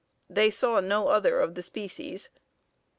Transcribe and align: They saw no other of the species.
They 0.31 0.49
saw 0.49 0.79
no 0.79 1.09
other 1.09 1.39
of 1.39 1.53
the 1.53 1.61
species. 1.61 2.29